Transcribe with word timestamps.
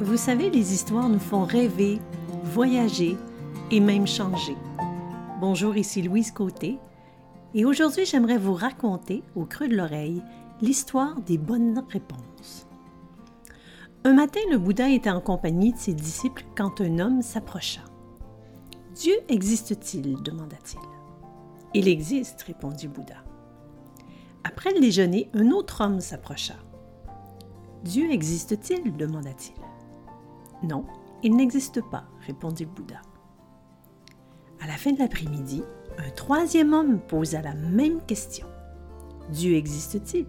Vous 0.00 0.16
savez, 0.16 0.48
les 0.48 0.72
histoires 0.72 1.10
nous 1.10 1.18
font 1.18 1.44
rêver, 1.44 2.00
voyager 2.42 3.18
et 3.70 3.80
même 3.80 4.06
changer. 4.06 4.56
Bonjour, 5.42 5.76
ici 5.76 6.00
Louise 6.00 6.30
Côté 6.30 6.78
et 7.52 7.66
aujourd'hui 7.66 8.06
j'aimerais 8.06 8.38
vous 8.38 8.54
raconter, 8.54 9.22
au 9.36 9.44
creux 9.44 9.68
de 9.68 9.76
l'oreille, 9.76 10.22
l'histoire 10.62 11.20
des 11.20 11.36
bonnes 11.36 11.84
réponses. 11.90 12.66
Un 14.04 14.14
matin, 14.14 14.40
le 14.50 14.56
Bouddha 14.56 14.88
était 14.88 15.10
en 15.10 15.20
compagnie 15.20 15.74
de 15.74 15.78
ses 15.78 15.92
disciples 15.92 16.46
quand 16.56 16.80
un 16.80 16.98
homme 16.98 17.20
s'approcha. 17.20 17.82
Dieu 18.94 19.16
existe-t-il? 19.28 20.14
demanda-t-il. 20.22 20.80
Il 21.74 21.88
existe, 21.88 22.40
répondit 22.40 22.88
Bouddha. 22.88 23.22
Après 24.44 24.72
le 24.72 24.80
déjeuner, 24.80 25.28
un 25.34 25.50
autre 25.50 25.84
homme 25.84 26.00
s'approcha. 26.00 26.54
Dieu 27.84 28.10
existe-t-il? 28.10 28.96
demanda-t-il. 28.96 29.69
Non, 30.62 30.84
il 31.22 31.36
n'existe 31.36 31.80
pas, 31.90 32.04
répondit 32.26 32.64
le 32.64 32.70
Bouddha. 32.70 33.00
À 34.62 34.66
la 34.66 34.74
fin 34.74 34.92
de 34.92 34.98
l'après-midi, 34.98 35.62
un 35.98 36.10
troisième 36.10 36.74
homme 36.74 36.98
posa 37.00 37.40
la 37.40 37.54
même 37.54 38.00
question. 38.02 38.46
Dieu 39.30 39.54
existe-t-il? 39.54 40.26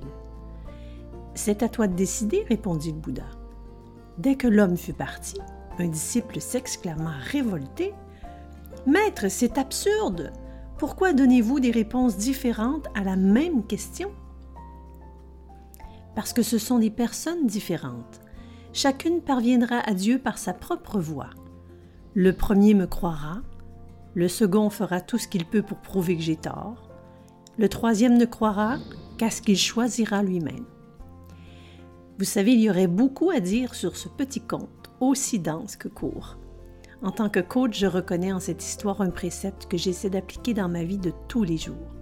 C'est 1.33 1.63
à 1.63 1.69
toi 1.69 1.87
de 1.87 1.95
décider, 1.95 2.45
répondit 2.47 2.91
le 2.91 2.97
Bouddha. 2.97 3.25
Dès 4.17 4.35
que 4.35 4.47
l'homme 4.47 4.77
fut 4.77 4.93
parti, 4.93 5.37
un 5.79 5.87
disciple 5.87 6.39
s'exclama 6.39 7.11
révolté. 7.31 7.93
Maître, 8.85 9.29
c'est 9.29 9.57
absurde. 9.57 10.31
Pourquoi 10.77 11.13
donnez-vous 11.13 11.59
des 11.59 11.71
réponses 11.71 12.17
différentes 12.17 12.87
à 12.95 13.03
la 13.03 13.15
même 13.15 13.65
question? 13.65 14.11
Parce 16.15 16.33
que 16.33 16.43
ce 16.43 16.57
sont 16.57 16.79
des 16.79 16.89
personnes 16.89 17.47
différentes 17.47 18.21
chacune 18.73 19.21
parviendra 19.21 19.79
à 19.79 19.93
Dieu 19.93 20.19
par 20.19 20.37
sa 20.37 20.53
propre 20.53 20.99
voie. 20.99 21.29
Le 22.13 22.33
premier 22.33 22.73
me 22.73 22.87
croira, 22.87 23.41
le 24.13 24.27
second 24.27 24.69
fera 24.69 25.01
tout 25.01 25.17
ce 25.17 25.27
qu'il 25.27 25.45
peut 25.45 25.61
pour 25.61 25.77
prouver 25.77 26.15
que 26.15 26.23
j'ai 26.23 26.35
tort, 26.35 26.89
le 27.57 27.69
troisième 27.69 28.17
ne 28.17 28.25
croira 28.25 28.77
qu'à 29.17 29.29
ce 29.29 29.41
qu'il 29.41 29.57
choisira 29.57 30.23
lui-même. 30.23 30.65
Vous 32.17 32.25
savez, 32.25 32.53
il 32.53 32.61
y 32.61 32.69
aurait 32.69 32.87
beaucoup 32.87 33.29
à 33.29 33.39
dire 33.39 33.75
sur 33.75 33.97
ce 33.97 34.07
petit 34.07 34.41
conte, 34.41 34.91
aussi 34.99 35.39
dense 35.39 35.75
que 35.75 35.87
court. 35.87 36.37
En 37.01 37.11
tant 37.11 37.29
que 37.29 37.39
coach, 37.39 37.77
je 37.77 37.87
reconnais 37.87 38.31
en 38.31 38.39
cette 38.39 38.63
histoire 38.63 39.01
un 39.01 39.09
précepte 39.09 39.65
que 39.65 39.77
j'essaie 39.77 40.09
d'appliquer 40.09 40.53
dans 40.53 40.69
ma 40.69 40.83
vie 40.83 40.99
de 40.99 41.11
tous 41.27 41.43
les 41.43 41.57
jours. 41.57 41.95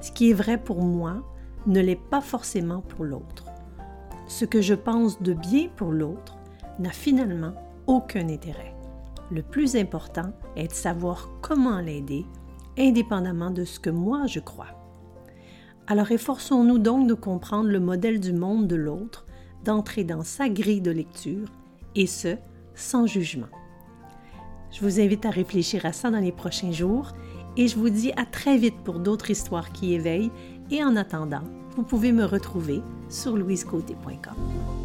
Ce 0.00 0.12
qui 0.12 0.30
est 0.30 0.34
vrai 0.34 0.58
pour 0.62 0.82
moi 0.82 1.22
ne 1.66 1.80
l'est 1.80 1.96
pas 1.96 2.20
forcément 2.20 2.82
pour 2.82 3.04
l'autre 3.04 3.53
ce 4.26 4.44
que 4.44 4.60
je 4.60 4.74
pense 4.74 5.20
de 5.22 5.32
bien 5.32 5.68
pour 5.76 5.92
l'autre 5.92 6.36
n'a 6.78 6.90
finalement 6.90 7.54
aucun 7.86 8.28
intérêt. 8.28 8.74
Le 9.30 9.42
plus 9.42 9.76
important 9.76 10.32
est 10.56 10.68
de 10.68 10.72
savoir 10.72 11.30
comment 11.40 11.80
l'aider, 11.80 12.24
indépendamment 12.78 13.50
de 13.50 13.64
ce 13.64 13.80
que 13.80 13.90
moi 13.90 14.26
je 14.26 14.40
crois. 14.40 14.84
Alors 15.86 16.10
efforçons-nous 16.10 16.78
donc 16.78 17.06
de 17.06 17.14
comprendre 17.14 17.68
le 17.68 17.80
modèle 17.80 18.20
du 18.20 18.32
monde 18.32 18.66
de 18.66 18.76
l'autre, 18.76 19.26
d'entrer 19.64 20.04
dans 20.04 20.22
sa 20.22 20.48
grille 20.48 20.80
de 20.80 20.90
lecture, 20.90 21.48
et 21.94 22.06
ce, 22.06 22.36
sans 22.74 23.06
jugement. 23.06 23.48
Je 24.70 24.80
vous 24.80 25.00
invite 25.00 25.24
à 25.26 25.30
réfléchir 25.30 25.86
à 25.86 25.92
ça 25.92 26.10
dans 26.10 26.18
les 26.18 26.32
prochains 26.32 26.72
jours 26.72 27.12
et 27.56 27.68
je 27.68 27.76
vous 27.76 27.90
dis 27.90 28.12
à 28.16 28.26
très 28.26 28.56
vite 28.56 28.78
pour 28.84 28.98
d'autres 28.98 29.30
histoires 29.30 29.72
qui 29.72 29.94
éveillent 29.94 30.32
et 30.70 30.82
en 30.82 30.96
attendant, 30.96 31.44
vous 31.74 31.82
pouvez 31.82 32.12
me 32.12 32.24
retrouver 32.24 32.82
sur 33.08 33.36
louisecoté.com. 33.36 34.83